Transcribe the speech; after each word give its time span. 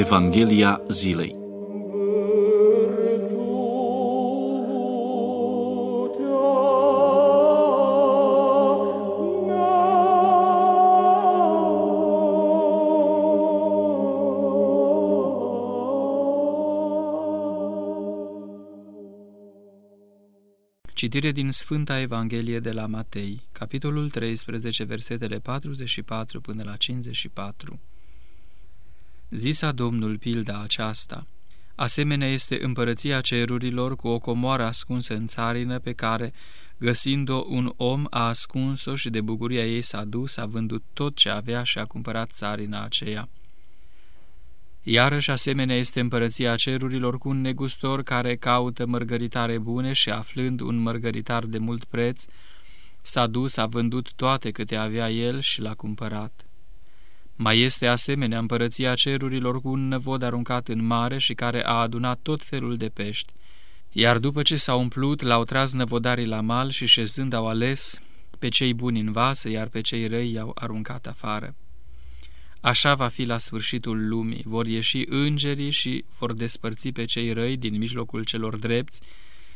Evanghelia 0.00 0.80
zilei 0.88 1.38
Citire 20.94 21.32
din 21.32 21.50
Sfânta 21.50 22.00
Evanghelie 22.00 22.60
de 22.60 22.72
la 22.72 22.86
Matei, 22.86 23.40
capitolul 23.52 24.10
13, 24.10 24.84
versetele 24.84 25.38
44 25.38 26.40
până 26.40 26.62
la 26.62 26.76
54. 26.76 27.80
Zisa 29.30 29.72
Domnul 29.72 30.18
pilda 30.18 30.60
aceasta, 30.62 31.26
asemenea 31.74 32.28
este 32.28 32.64
împărăția 32.64 33.20
cerurilor 33.20 33.96
cu 33.96 34.08
o 34.08 34.18
comoară 34.18 34.64
ascunsă 34.64 35.14
în 35.14 35.26
țarină 35.26 35.78
pe 35.78 35.92
care, 35.92 36.32
găsind-o, 36.78 37.44
un 37.48 37.72
om 37.76 38.04
a 38.10 38.26
ascuns-o 38.28 38.94
și 38.94 39.10
de 39.10 39.20
bucuria 39.20 39.66
ei 39.66 39.82
s-a 39.82 40.04
dus, 40.04 40.36
a 40.36 40.46
vândut 40.46 40.82
tot 40.92 41.16
ce 41.16 41.28
avea 41.28 41.62
și 41.62 41.78
a 41.78 41.84
cumpărat 41.84 42.30
țarina 42.30 42.82
aceea. 42.84 43.28
Iarăși 44.82 45.30
asemenea 45.30 45.76
este 45.76 46.00
împărăția 46.00 46.56
cerurilor 46.56 47.18
cu 47.18 47.28
un 47.28 47.40
negustor 47.40 48.02
care 48.02 48.36
caută 48.36 48.86
mărgăritare 48.86 49.58
bune 49.58 49.92
și 49.92 50.10
aflând 50.10 50.60
un 50.60 50.76
mărgăritar 50.76 51.44
de 51.44 51.58
mult 51.58 51.84
preț, 51.84 52.24
s-a 53.02 53.26
dus, 53.26 53.56
a 53.56 53.66
vândut 53.66 54.12
toate 54.12 54.50
câte 54.50 54.76
avea 54.76 55.10
el 55.10 55.40
și 55.40 55.60
l-a 55.60 55.74
cumpărat. 55.74 56.44
Mai 57.42 57.58
este 57.60 57.86
asemenea 57.86 58.38
împărăția 58.38 58.94
cerurilor 58.94 59.60
cu 59.60 59.68
un 59.68 59.88
năvod 59.88 60.22
aruncat 60.22 60.68
în 60.68 60.84
mare 60.84 61.18
și 61.18 61.34
care 61.34 61.66
a 61.66 61.72
adunat 61.72 62.18
tot 62.22 62.42
felul 62.42 62.76
de 62.76 62.88
pești, 62.88 63.32
iar 63.92 64.18
după 64.18 64.42
ce 64.42 64.56
s-au 64.56 64.80
umplut, 64.80 65.22
l-au 65.22 65.44
tras 65.44 65.72
năvodarii 65.72 66.26
la 66.26 66.40
mal 66.40 66.70
și 66.70 66.86
șezând 66.86 67.32
au 67.32 67.48
ales 67.48 68.00
pe 68.38 68.48
cei 68.48 68.74
buni 68.74 69.00
în 69.00 69.12
vasă, 69.12 69.48
iar 69.48 69.68
pe 69.68 69.80
cei 69.80 70.06
răi 70.06 70.32
i-au 70.32 70.52
aruncat 70.54 71.06
afară. 71.06 71.54
Așa 72.60 72.94
va 72.94 73.08
fi 73.08 73.24
la 73.24 73.38
sfârșitul 73.38 74.08
lumii, 74.08 74.42
vor 74.44 74.66
ieși 74.66 75.04
îngerii 75.08 75.70
și 75.70 76.04
vor 76.18 76.32
despărți 76.32 76.88
pe 76.88 77.04
cei 77.04 77.32
răi 77.32 77.56
din 77.56 77.78
mijlocul 77.78 78.24
celor 78.24 78.56
drepți 78.56 79.00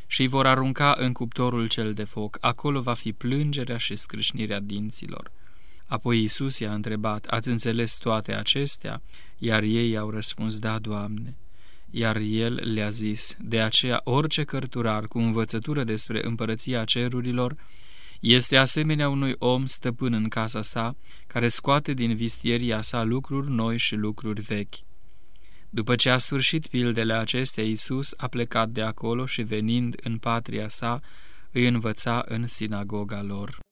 și 0.06 0.20
îi 0.20 0.28
vor 0.28 0.46
arunca 0.46 0.94
în 0.98 1.12
cuptorul 1.12 1.66
cel 1.66 1.92
de 1.92 2.04
foc. 2.04 2.38
Acolo 2.40 2.80
va 2.80 2.94
fi 2.94 3.12
plângerea 3.12 3.76
și 3.76 3.96
scrâșnirea 3.96 4.60
dinților. 4.60 5.32
Apoi 5.86 6.20
Iisus 6.20 6.58
i-a 6.58 6.74
întrebat, 6.74 7.26
ați 7.26 7.48
înțeles 7.48 7.96
toate 7.96 8.34
acestea? 8.34 9.02
Iar 9.38 9.62
ei 9.62 9.96
au 9.96 10.10
răspuns, 10.10 10.58
da, 10.58 10.78
Doamne. 10.78 11.36
Iar 11.90 12.16
el 12.16 12.72
le-a 12.72 12.90
zis, 12.90 13.36
de 13.40 13.60
aceea 13.60 14.00
orice 14.04 14.44
cărturar 14.44 15.06
cu 15.06 15.18
învățătură 15.18 15.84
despre 15.84 16.26
împărăția 16.26 16.84
cerurilor 16.84 17.56
este 18.20 18.56
asemenea 18.56 19.08
unui 19.08 19.34
om 19.38 19.66
stăpân 19.66 20.12
în 20.12 20.28
casa 20.28 20.62
sa, 20.62 20.96
care 21.26 21.48
scoate 21.48 21.92
din 21.92 22.16
vistieria 22.16 22.82
sa 22.82 23.02
lucruri 23.02 23.50
noi 23.50 23.78
și 23.78 23.94
lucruri 23.94 24.40
vechi. 24.40 24.74
După 25.70 25.94
ce 25.94 26.10
a 26.10 26.18
sfârșit 26.18 26.66
pildele 26.66 27.14
acestea, 27.14 27.64
Iisus 27.64 28.14
a 28.16 28.28
plecat 28.28 28.68
de 28.68 28.82
acolo 28.82 29.26
și 29.26 29.42
venind 29.42 29.94
în 30.02 30.18
patria 30.18 30.68
sa, 30.68 31.00
îi 31.52 31.66
învăța 31.66 32.24
în 32.28 32.46
sinagoga 32.46 33.22
lor. 33.22 33.63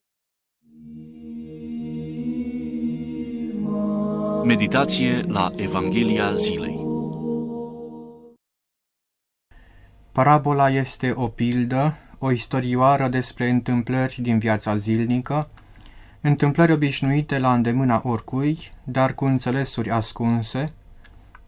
Meditație 4.45 5.25
la 5.29 5.53
Evanghelia 5.57 6.35
zilei 6.35 6.87
Parabola 10.13 10.71
este 10.71 11.13
o 11.17 11.27
pildă 11.27 11.97
o 12.19 12.31
istorioară 12.31 13.09
despre 13.09 13.49
întâmplări 13.49 14.19
din 14.21 14.39
viața 14.39 14.77
zilnică, 14.77 15.51
întâmplări 16.21 16.73
obișnuite 16.73 17.39
la 17.39 17.53
îndemâna 17.53 18.01
oricui, 18.05 18.71
dar 18.85 19.15
cu 19.15 19.25
înțelesuri 19.25 19.91
ascunse, 19.91 20.73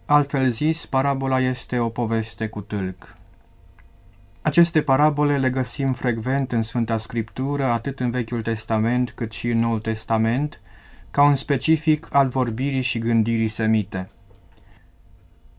altfel 0.07 0.51
zis, 0.51 0.87
parabola 0.87 1.41
este 1.41 1.79
o 1.79 1.89
poveste 1.89 2.49
cu 2.49 2.61
tâlc. 2.61 3.17
Aceste 4.43 4.83
parabole 4.83 5.39
le 5.39 5.51
găsim 5.51 5.93
frecvent 5.93 6.53
în 6.53 6.63
Sfânta 6.63 6.99
Scriptură, 6.99 7.65
atât 7.65 8.01
în 8.01 8.11
Vechiul 8.11 8.43
Testament 8.43 9.11
cât 9.11 9.33
și 9.33 9.51
în 9.51 9.59
Noul 9.59 9.81
Testament, 9.81 10.61
ca 11.15 11.23
un 11.23 11.35
specific 11.35 12.09
al 12.13 12.29
vorbirii 12.29 12.83
și 12.83 12.99
gândirii 12.99 13.49
semite. 13.49 14.11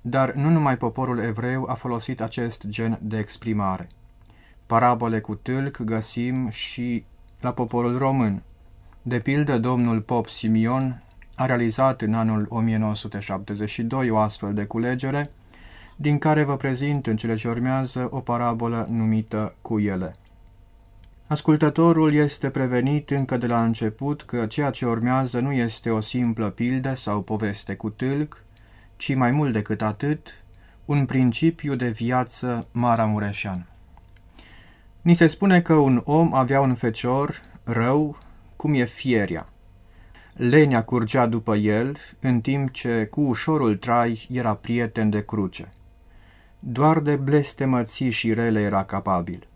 Dar 0.01 0.33
nu 0.33 0.49
numai 0.49 0.77
poporul 0.77 1.19
evreu 1.19 1.65
a 1.69 1.73
folosit 1.73 2.21
acest 2.21 2.67
gen 2.67 2.99
de 3.01 3.17
exprimare. 3.17 3.87
Parabole 4.65 5.19
cu 5.19 5.35
tâlc 5.35 5.81
găsim 5.81 6.49
și 6.49 7.05
la 7.39 7.51
poporul 7.51 7.97
român. 7.97 8.43
De 9.01 9.19
pildă, 9.19 9.57
domnul 9.57 10.01
Pop 10.01 10.27
Simion 10.27 11.03
a 11.35 11.45
realizat 11.45 12.01
în 12.01 12.13
anul 12.13 12.45
1972 12.49 14.09
o 14.09 14.17
astfel 14.17 14.53
de 14.53 14.65
culegere, 14.65 15.31
din 15.95 16.17
care 16.17 16.43
vă 16.43 16.57
prezint 16.57 17.07
în 17.07 17.17
cele 17.17 17.35
ce 17.35 17.47
urmează 17.47 18.07
o 18.11 18.19
parabolă 18.19 18.87
numită 18.89 19.55
cu 19.61 19.79
ele. 19.79 20.15
Ascultătorul 21.27 22.13
este 22.13 22.49
prevenit 22.49 23.09
încă 23.09 23.37
de 23.37 23.47
la 23.47 23.63
început 23.63 24.23
că 24.23 24.45
ceea 24.45 24.69
ce 24.69 24.85
urmează 24.85 25.39
nu 25.39 25.51
este 25.51 25.89
o 25.89 26.01
simplă 26.01 26.49
pildă 26.49 26.95
sau 26.95 27.21
poveste 27.21 27.75
cu 27.75 27.89
tâlc, 27.89 28.43
ci 28.95 29.15
mai 29.15 29.31
mult 29.31 29.53
decât 29.53 29.81
atât, 29.81 30.27
un 30.85 31.05
principiu 31.05 31.75
de 31.75 31.89
viață 31.89 32.67
maramureșean. 32.71 33.67
Ni 35.01 35.13
se 35.13 35.27
spune 35.27 35.61
că 35.61 35.73
un 35.73 36.01
om 36.03 36.33
avea 36.33 36.61
un 36.61 36.75
fecior 36.75 37.41
rău, 37.63 38.17
cum 38.55 38.73
e 38.73 38.83
fieria. 38.83 39.45
Lenia 40.33 40.83
curgea 40.83 41.25
după 41.25 41.55
el, 41.55 41.97
în 42.19 42.41
timp 42.41 42.71
ce 42.71 43.05
cu 43.05 43.21
ușorul 43.21 43.75
trai 43.77 44.27
era 44.31 44.55
prieten 44.55 45.09
de 45.09 45.25
cruce. 45.25 45.69
Doar 46.59 46.99
de 46.99 47.15
blestemății 47.15 48.11
și 48.11 48.33
rele 48.33 48.61
era 48.61 48.83
capabil. 48.83 49.47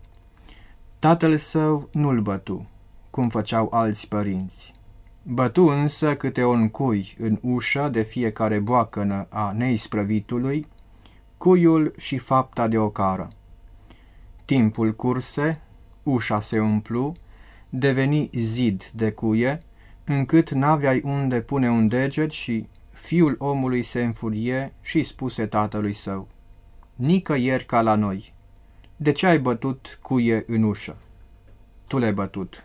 Tatăl 1.00 1.36
său 1.36 1.88
nu-l 1.92 2.20
bătu, 2.20 2.66
cum 3.10 3.28
făceau 3.28 3.68
alți 3.72 4.08
părinți. 4.08 4.72
Bătu 5.22 5.62
însă 5.62 6.14
câte 6.14 6.44
un 6.44 6.68
cui 6.68 7.16
în 7.18 7.38
ușă 7.42 7.88
de 7.88 8.02
fiecare 8.02 8.58
boacănă 8.58 9.26
a 9.30 9.52
neisprăvitului, 9.52 10.66
cuiul 11.38 11.94
și 11.98 12.18
fapta 12.18 12.68
de 12.68 12.78
ocară. 12.78 13.28
Timpul 14.44 14.94
curse, 14.94 15.60
ușa 16.02 16.40
se 16.40 16.58
umplu, 16.58 17.14
deveni 17.68 18.30
zid 18.32 18.90
de 18.94 19.12
cuie, 19.12 19.62
încât 20.04 20.50
n-aveai 20.50 21.00
unde 21.04 21.40
pune 21.40 21.70
un 21.70 21.88
deget 21.88 22.30
și 22.30 22.68
fiul 22.92 23.34
omului 23.38 23.82
se 23.82 24.04
înfurie 24.04 24.72
și 24.80 25.02
spuse 25.02 25.46
tatălui 25.46 25.92
său, 25.92 26.28
Nicăieri 26.94 27.64
ca 27.64 27.80
la 27.80 27.94
noi, 27.94 28.34
de 29.02 29.12
ce 29.12 29.26
ai 29.26 29.38
bătut 29.38 29.98
cuie 30.02 30.44
în 30.46 30.62
ușă? 30.62 30.96
Tu 31.86 31.98
le-ai 31.98 32.12
bătut, 32.12 32.64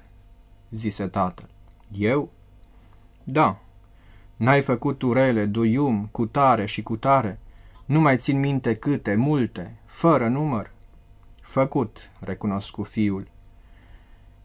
zise 0.69 1.07
tatăl. 1.07 1.49
Eu? 1.91 2.31
Da. 3.23 3.59
N-ai 4.35 4.61
făcut 4.61 5.01
urele, 5.01 5.45
duium, 5.45 6.05
cu 6.11 6.25
tare 6.25 6.65
și 6.65 6.83
cu 6.83 6.97
tare, 6.97 7.39
nu 7.85 7.99
mai 7.99 8.17
țin 8.17 8.39
minte 8.39 8.75
câte, 8.75 9.15
multe, 9.15 9.75
fără 9.85 10.27
număr. 10.27 10.71
Făcut, 11.41 12.11
recunosc 12.19 12.69
cu 12.69 12.83
fiul. 12.83 13.27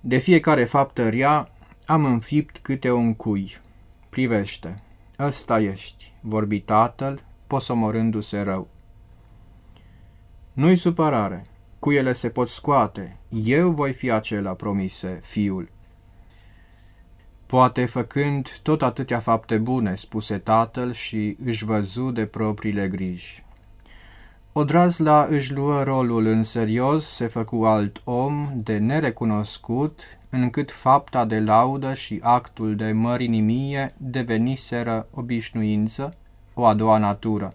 De 0.01 0.19
fiecare 0.19 0.65
faptă 0.65 1.09
rea 1.09 1.51
am 1.87 2.05
înfipt 2.05 2.59
câte 2.59 2.91
un 2.91 3.15
cui. 3.15 3.57
Privește, 4.09 4.83
ăsta 5.19 5.61
ești, 5.61 6.13
vorbi 6.21 6.61
tatăl, 6.61 7.25
posomorându-se 7.47 8.41
rău. 8.41 8.69
Nu-i 10.53 10.77
supărare, 10.77 11.45
cuiele 11.81 12.13
se 12.13 12.29
pot 12.29 12.49
scoate, 12.49 13.17
eu 13.29 13.71
voi 13.71 13.93
fi 13.93 14.11
acela, 14.11 14.53
promise 14.53 15.21
fiul. 15.23 15.69
Poate 17.47 17.85
făcând 17.85 18.59
tot 18.63 18.83
atâtea 18.83 19.19
fapte 19.19 19.59
bune, 19.59 19.95
spuse 19.95 20.39
tatăl 20.39 20.93
și 20.93 21.37
își 21.45 21.65
văzu 21.65 22.11
de 22.11 22.27
propriile 22.27 22.89
griji. 22.89 23.45
Odrazla 24.53 25.27
își 25.31 25.53
luă 25.53 25.83
rolul 25.83 26.27
în 26.27 26.43
serios, 26.43 27.07
se 27.07 27.27
făcu 27.27 27.65
alt 27.65 28.01
om 28.05 28.51
de 28.55 28.79
nerecunoscut, 28.79 30.01
încât 30.31 30.71
fapta 30.71 31.25
de 31.25 31.41
laudă 31.41 31.95
și 31.95 32.19
actul 32.23 32.77
de 32.77 32.93
mărinimie 32.93 33.95
deveniseră 33.97 35.07
obișnuință, 35.11 36.15
o 36.55 36.65
a 36.65 36.75
doua 36.75 36.99
natură. 36.99 37.55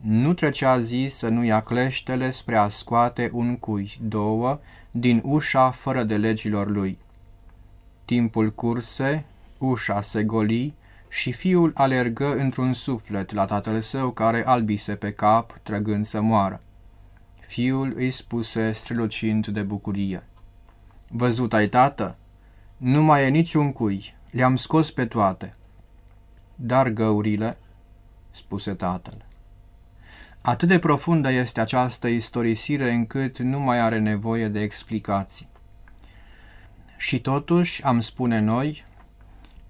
Nu 0.00 0.32
trecea 0.34 0.80
zi 0.80 1.06
să 1.10 1.28
nu 1.28 1.44
ia 1.44 1.60
cleștele 1.60 2.30
spre 2.30 2.56
a 2.56 2.68
scoate 2.68 3.30
un 3.32 3.56
cui, 3.56 3.98
două, 4.02 4.60
din 4.90 5.22
ușa 5.24 5.70
fără 5.70 6.02
de 6.02 6.16
legilor 6.16 6.70
lui. 6.70 6.98
Timpul 8.04 8.52
curse, 8.52 9.24
ușa 9.58 10.02
se 10.02 10.24
goli, 10.24 10.74
Și 11.10 11.32
fiul 11.32 11.72
alergă 11.74 12.36
într-un 12.36 12.72
suflet 12.72 13.32
la 13.32 13.44
tatăl 13.44 13.80
său 13.80 14.10
care 14.10 14.46
albise 14.46 14.94
pe 14.94 15.12
cap, 15.12 15.58
trăgând 15.62 16.06
să 16.06 16.20
moară. 16.20 16.60
Fiul 17.40 17.92
îi 17.96 18.10
spuse 18.10 18.72
strălucind 18.72 19.46
de 19.46 19.62
bucurie. 19.62 20.22
Văzut 21.08 21.52
ai, 21.52 21.68
tată? 21.68 22.16
Nu 22.76 23.02
mai 23.02 23.24
e 23.24 23.28
niciun 23.28 23.72
cui, 23.72 24.14
le-am 24.30 24.56
scos 24.56 24.90
pe 24.90 25.06
toate. 25.06 25.54
Dar 26.54 26.88
găurile, 26.88 27.58
spuse 28.30 28.74
tatăl. 28.74 29.27
Atât 30.40 30.68
de 30.68 30.78
profundă 30.78 31.30
este 31.30 31.60
această 31.60 32.08
istorisire 32.08 32.92
încât 32.92 33.38
nu 33.38 33.60
mai 33.60 33.80
are 33.80 33.98
nevoie 33.98 34.48
de 34.48 34.60
explicații. 34.60 35.48
Și 36.96 37.20
totuși, 37.20 37.84
am 37.84 38.00
spune 38.00 38.40
noi, 38.40 38.84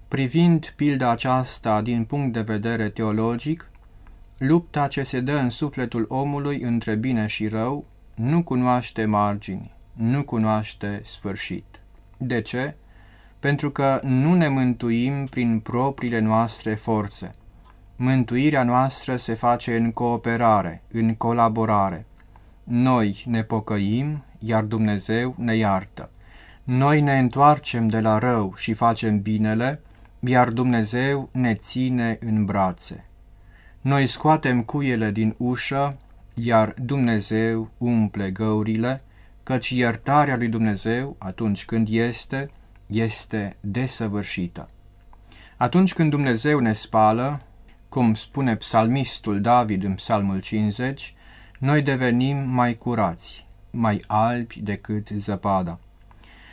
privind 0.07 0.73
pilda 0.75 1.09
aceasta 1.09 1.81
din 1.81 2.03
punct 2.03 2.33
de 2.33 2.41
vedere 2.41 2.89
teologic, 2.89 3.69
lupta 4.37 4.87
ce 4.87 5.03
se 5.03 5.19
dă 5.19 5.33
în 5.35 5.49
sufletul 5.49 6.05
omului 6.09 6.61
între 6.61 6.95
bine 6.95 7.25
și 7.25 7.47
rău 7.47 7.85
nu 8.15 8.43
cunoaște 8.43 9.05
margini, 9.05 9.71
nu 9.93 10.23
cunoaște 10.23 11.01
sfârșit. 11.05 11.65
De 12.17 12.41
ce? 12.41 12.75
Pentru 13.39 13.71
că 13.71 13.99
nu 14.03 14.33
ne 14.33 14.47
mântuim 14.47 15.25
prin 15.25 15.59
propriile 15.59 16.19
noastre 16.19 16.75
forțe. 16.75 17.31
Mântuirea 18.01 18.63
noastră 18.63 19.15
se 19.15 19.33
face 19.33 19.75
în 19.75 19.91
cooperare, 19.91 20.83
în 20.91 21.15
colaborare. 21.15 22.05
Noi 22.63 23.23
ne 23.27 23.43
pocăim, 23.43 24.23
iar 24.37 24.63
Dumnezeu 24.63 25.35
ne 25.37 25.55
iartă. 25.55 26.09
Noi 26.63 27.01
ne 27.01 27.17
întoarcem 27.17 27.87
de 27.87 27.99
la 27.99 28.17
rău 28.17 28.53
și 28.55 28.73
facem 28.73 29.21
binele, 29.21 29.81
iar 30.19 30.49
Dumnezeu 30.49 31.29
ne 31.31 31.53
ține 31.55 32.17
în 32.21 32.45
brațe. 32.45 33.05
Noi 33.81 34.07
scoatem 34.07 34.63
cuiele 34.63 35.11
din 35.11 35.35
ușă, 35.37 35.97
iar 36.33 36.73
Dumnezeu 36.81 37.69
umple 37.77 38.31
găurile, 38.31 39.01
căci 39.43 39.69
iertarea 39.69 40.37
lui 40.37 40.47
Dumnezeu, 40.47 41.15
atunci 41.17 41.65
când 41.65 41.87
este, 41.91 42.49
este 42.87 43.55
desăvârșită. 43.59 44.67
Atunci 45.57 45.93
când 45.93 46.09
Dumnezeu 46.09 46.59
ne 46.59 46.73
spală, 46.73 47.41
cum 47.89 48.13
spune 48.13 48.55
psalmistul 48.55 49.41
David 49.41 49.83
în 49.83 49.93
psalmul 49.93 50.39
50, 50.39 51.13
noi 51.59 51.81
devenim 51.81 52.37
mai 52.37 52.77
curați, 52.77 53.45
mai 53.71 54.03
albi 54.07 54.59
decât 54.61 55.07
zăpada. 55.07 55.79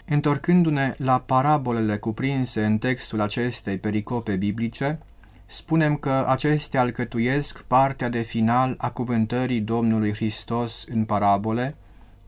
Întorcându-ne 0.05 0.95
la 0.97 1.19
parabolele 1.19 1.97
cuprinse 1.97 2.65
în 2.65 2.79
textul 2.79 3.21
acestei 3.21 3.79
pericope 3.79 4.37
biblice, 4.37 4.99
spunem 5.47 5.97
că 5.97 6.25
acestea 6.29 6.81
alcătuiesc 6.81 7.63
partea 7.63 8.09
de 8.09 8.21
final 8.21 8.75
a 8.79 8.91
cuvântării 8.91 9.61
Domnului 9.61 10.15
Hristos 10.15 10.85
în 10.91 11.05
parabole, 11.05 11.77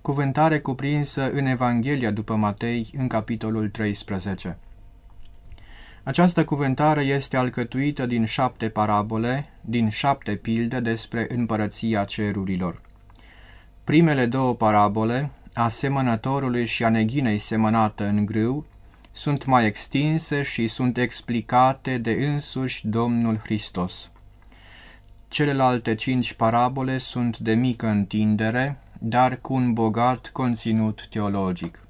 cuvântare 0.00 0.60
cuprinsă 0.60 1.31
în 1.31 1.46
Evanghelia 1.46 2.10
după 2.10 2.34
Matei 2.34 2.90
în 2.96 3.06
capitolul 3.06 3.69
13. 3.69 4.58
Această 6.08 6.44
cuvântare 6.44 7.02
este 7.02 7.37
alcătuită 7.37 8.06
din 8.06 8.25
șapte 8.25 8.69
parabole, 8.69 9.49
din 9.60 9.88
șapte 9.88 10.34
pilde 10.34 10.81
despre 10.81 11.26
împărăția 11.28 12.05
cerurilor. 12.05 12.81
Primele 13.84 14.26
două 14.26 14.55
parabole, 14.55 15.31
a 15.55 15.69
semănătorului 15.69 16.66
și 16.66 16.84
a 16.84 16.88
neghinei 16.88 17.38
semănată 17.38 18.06
în 18.06 18.26
grâu, 18.26 18.66
sunt 19.12 19.44
mai 19.44 19.66
extinse 19.66 20.43
și 20.43 20.66
sunt 20.66 20.99
explicate 20.99 21.99
de 21.99 22.10
însuși 22.10 22.87
Domnul 22.87 23.37
Hristos. 23.37 24.10
Celelalte 25.28 25.94
cinci 25.94 26.32
parabole 26.32 26.99
sunt 26.99 27.38
de 27.38 27.55
mică 27.55 27.87
întindere, 27.87 28.78
dar 28.99 29.38
cu 29.40 29.55
un 29.55 29.72
bogat 29.72 30.31
conținut 30.32 31.06
teologic. 31.10 31.88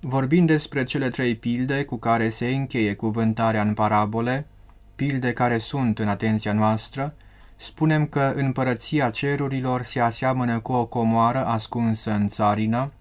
Vorbind 0.00 0.46
despre 0.46 0.84
cele 0.84 1.10
trei 1.10 1.34
pilde 1.34 1.84
cu 1.84 1.96
care 1.96 2.30
se 2.30 2.48
încheie 2.48 2.94
cuvântarea 2.94 3.62
în 3.62 3.74
parabole, 3.74 4.46
pilde 4.94 5.32
care 5.32 5.58
sunt 5.58 5.98
în 5.98 6.08
atenția 6.08 6.52
noastră, 6.52 7.14
spunem 7.56 8.06
că 8.06 8.32
împărăția 8.36 9.10
cerurilor 9.10 9.82
se 9.82 10.00
aseamănă 10.00 10.60
cu 10.60 10.72
o 10.72 10.86
comoară 10.86 11.46
ascunsă 11.46 12.10
în 12.10 12.28
țarină, 12.28 12.92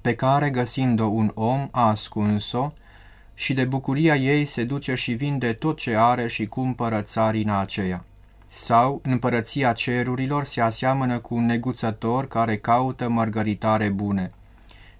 pe 0.00 0.14
care, 0.14 0.50
găsind-o 0.50 1.06
un 1.06 1.30
om, 1.34 1.68
a 1.70 1.88
ascuns-o 1.88 2.72
și 3.34 3.54
de 3.54 3.64
bucuria 3.64 4.16
ei 4.16 4.44
se 4.44 4.64
duce 4.64 4.94
și 4.94 5.12
vinde 5.12 5.52
tot 5.52 5.78
ce 5.78 5.96
are 5.96 6.26
și 6.26 6.46
cumpără 6.46 7.00
țarina 7.00 7.60
aceea. 7.60 8.04
Sau, 8.48 9.00
împărăția 9.02 9.72
cerurilor 9.72 10.44
se 10.44 10.60
aseamănă 10.60 11.18
cu 11.18 11.34
un 11.34 11.46
neguțător 11.46 12.28
care 12.28 12.56
caută 12.56 13.08
mărgăritare 13.08 13.88
bune– 13.88 14.30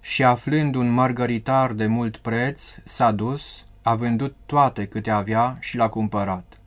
și 0.01 0.25
aflând 0.25 0.75
un 0.75 0.91
mărgăritar 0.91 1.73
de 1.73 1.87
mult 1.87 2.17
preț, 2.17 2.75
s-a 2.85 3.11
dus, 3.11 3.67
a 3.83 3.95
vândut 3.95 4.37
toate 4.47 4.87
câte 4.87 5.11
avea 5.11 5.57
și 5.61 5.77
l-a 5.77 5.89
cumpărat. 5.89 6.59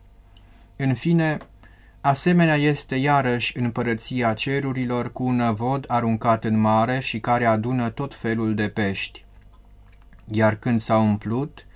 În 0.76 0.94
fine, 0.94 1.38
asemenea 2.00 2.56
este 2.56 2.94
iarăși 2.94 3.58
împărăția 3.58 4.34
cerurilor 4.34 5.12
cu 5.12 5.22
un 5.22 5.36
năvod 5.36 5.84
aruncat 5.88 6.44
în 6.44 6.60
mare 6.60 6.98
și 6.98 7.20
care 7.20 7.44
adună 7.44 7.90
tot 7.90 8.14
felul 8.14 8.54
de 8.54 8.68
pești. 8.68 9.24
Iar 10.24 10.54
când 10.54 10.80
s-a 10.80 10.98
umplut, 10.98 11.66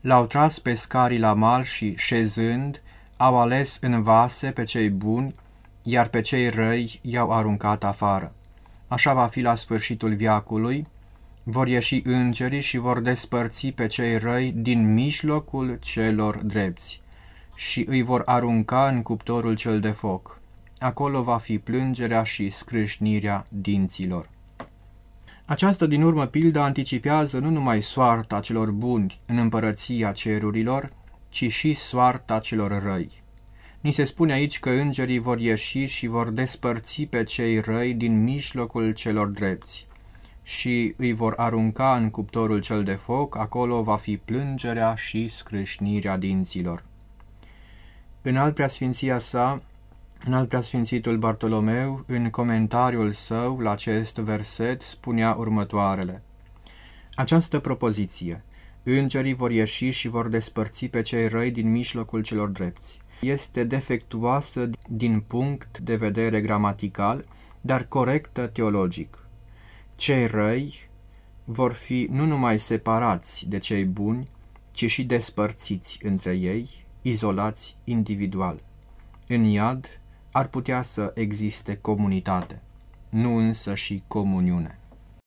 l-au 0.00 0.26
tras 0.26 0.58
pescarii 0.58 1.18
la 1.18 1.32
mal 1.32 1.62
și, 1.62 1.94
șezând, 1.96 2.82
au 3.16 3.40
ales 3.40 3.78
în 3.80 4.02
vase 4.02 4.50
pe 4.50 4.64
cei 4.64 4.90
buni, 4.90 5.34
iar 5.82 6.06
pe 6.06 6.20
cei 6.20 6.48
răi 6.48 7.00
i-au 7.02 7.32
aruncat 7.32 7.84
afară. 7.84 8.32
Așa 8.88 9.14
va 9.14 9.26
fi 9.26 9.40
la 9.40 9.54
sfârșitul 9.54 10.14
viacului, 10.14 10.86
vor 11.46 11.68
ieși 11.68 12.00
îngerii 12.04 12.60
și 12.60 12.76
vor 12.76 13.00
despărți 13.00 13.66
pe 13.66 13.86
cei 13.86 14.18
răi 14.18 14.52
din 14.52 14.92
mijlocul 14.92 15.78
celor 15.80 16.36
drepți 16.36 17.00
și 17.54 17.84
îi 17.88 18.02
vor 18.02 18.22
arunca 18.24 18.88
în 18.88 19.02
cuptorul 19.02 19.54
cel 19.54 19.80
de 19.80 19.90
foc. 19.90 20.40
Acolo 20.78 21.22
va 21.22 21.36
fi 21.36 21.58
plângerea 21.58 22.22
și 22.22 22.50
scrâșnirea 22.50 23.46
dinților. 23.48 24.28
Această 25.44 25.86
din 25.86 26.02
urmă 26.02 26.26
pildă 26.26 26.60
anticipează 26.60 27.38
nu 27.38 27.50
numai 27.50 27.82
soarta 27.82 28.40
celor 28.40 28.70
buni 28.70 29.20
în 29.26 29.38
împărăția 29.38 30.12
cerurilor, 30.12 30.92
ci 31.28 31.52
și 31.52 31.74
soarta 31.74 32.38
celor 32.38 32.82
răi. 32.82 33.22
Ni 33.80 33.92
se 33.92 34.04
spune 34.04 34.32
aici 34.32 34.60
că 34.60 34.70
îngerii 34.70 35.18
vor 35.18 35.38
ieși 35.38 35.86
și 35.86 36.06
vor 36.06 36.30
despărți 36.30 37.02
pe 37.02 37.24
cei 37.24 37.60
răi 37.60 37.94
din 37.94 38.22
mijlocul 38.22 38.90
celor 38.90 39.26
drepți 39.26 39.86
și 40.46 40.94
îi 40.96 41.12
vor 41.12 41.34
arunca 41.36 41.96
în 41.96 42.10
cuptorul 42.10 42.60
cel 42.60 42.84
de 42.84 42.92
foc, 42.92 43.36
acolo 43.36 43.82
va 43.82 43.96
fi 43.96 44.16
plângerea 44.16 44.94
și 44.94 45.28
scrâșnirea 45.28 46.16
dinților. 46.16 46.84
În 48.22 48.36
al 48.36 48.52
preasfinția 48.52 49.18
sa, 49.18 49.62
în 50.24 50.32
al 50.32 50.46
preasfințitul 50.46 51.18
Bartolomeu, 51.18 52.04
în 52.06 52.30
comentariul 52.30 53.12
său 53.12 53.58
la 53.58 53.70
acest 53.70 54.16
verset, 54.16 54.82
spunea 54.82 55.34
următoarele. 55.34 56.22
Această 57.14 57.58
propoziție, 57.58 58.44
îngerii 58.82 59.34
vor 59.34 59.50
ieși 59.50 59.90
și 59.90 60.08
vor 60.08 60.28
despărți 60.28 60.86
pe 60.86 61.02
cei 61.02 61.28
răi 61.28 61.50
din 61.50 61.70
mijlocul 61.70 62.22
celor 62.22 62.48
drepți, 62.48 62.98
este 63.20 63.64
defectuoasă 63.64 64.70
din 64.88 65.20
punct 65.20 65.78
de 65.78 65.96
vedere 65.96 66.40
gramatical, 66.40 67.24
dar 67.60 67.84
corectă 67.84 68.46
teologic 68.46 69.23
cei 70.04 70.26
răi 70.26 70.88
vor 71.44 71.72
fi 71.72 72.08
nu 72.10 72.26
numai 72.26 72.58
separați 72.58 73.48
de 73.48 73.58
cei 73.58 73.84
buni, 73.84 74.28
ci 74.70 74.90
și 74.90 75.04
despărțiți 75.04 75.98
între 76.02 76.34
ei, 76.34 76.86
izolați 77.02 77.76
individual. 77.84 78.62
În 79.28 79.42
iad 79.42 80.00
ar 80.32 80.46
putea 80.46 80.82
să 80.82 81.12
existe 81.14 81.76
comunitate, 81.76 82.62
nu 83.08 83.36
însă 83.36 83.74
și 83.74 84.02
comuniune. 84.06 84.78